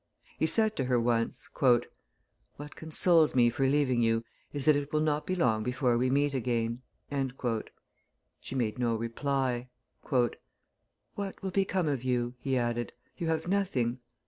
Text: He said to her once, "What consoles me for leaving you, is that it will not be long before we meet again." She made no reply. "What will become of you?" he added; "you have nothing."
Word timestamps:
He 0.39 0.47
said 0.47 0.75
to 0.77 0.85
her 0.85 0.99
once, 0.99 1.47
"What 1.59 1.85
consoles 2.75 3.35
me 3.35 3.51
for 3.51 3.67
leaving 3.67 4.01
you, 4.01 4.23
is 4.51 4.65
that 4.65 4.75
it 4.75 4.91
will 4.91 4.99
not 4.99 5.27
be 5.27 5.35
long 5.35 5.61
before 5.61 5.95
we 5.95 6.09
meet 6.09 6.33
again." 6.33 6.81
She 8.39 8.55
made 8.55 8.79
no 8.79 8.95
reply. 8.95 9.69
"What 10.09 10.39
will 11.43 11.51
become 11.51 11.87
of 11.87 12.03
you?" 12.03 12.33
he 12.39 12.57
added; 12.57 12.93
"you 13.17 13.27
have 13.27 13.47
nothing." 13.47 13.99